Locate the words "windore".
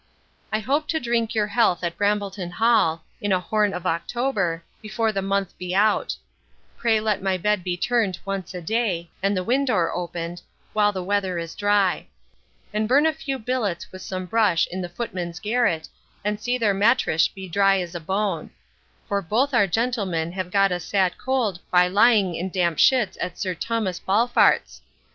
9.43-9.91